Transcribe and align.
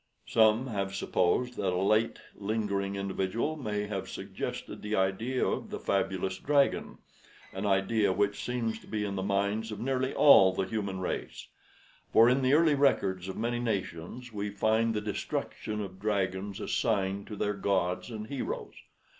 Some 0.25 0.65
have 0.65 0.95
supposed 0.95 1.57
that 1.57 1.73
a 1.73 1.75
late, 1.75 2.17
lingering 2.33 2.95
individual 2.95 3.55
may 3.55 3.85
have 3.85 4.09
suggested 4.09 4.81
the 4.81 4.95
idea 4.95 5.45
of 5.45 5.69
the 5.69 5.77
fabulous 5.79 6.39
dragon 6.39 6.97
an 7.53 7.67
idea 7.67 8.11
which 8.11 8.43
seems 8.43 8.79
to 8.79 8.87
be 8.87 9.05
in 9.05 9.13
the 9.13 9.21
minds 9.21 9.71
of 9.71 9.79
nearly 9.79 10.11
all 10.11 10.53
the 10.53 10.63
human 10.65 10.99
race, 11.01 11.49
for 12.11 12.27
in 12.27 12.41
the 12.41 12.55
early 12.55 12.73
records 12.73 13.29
of 13.29 13.37
many 13.37 13.59
nations 13.59 14.33
we 14.33 14.49
find 14.49 14.95
the 14.95 15.01
destruction 15.01 15.79
of 15.81 15.99
dragons 15.99 16.59
assigned 16.59 17.27
to 17.27 17.35
their 17.35 17.53
gods 17.53 18.09
and 18.09 18.25
heroes. 18.25 18.73